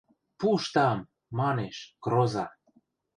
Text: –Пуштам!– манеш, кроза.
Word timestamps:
–Пуштам!– 0.39 0.99
манеш, 1.37 1.77
кроза. 2.03 2.45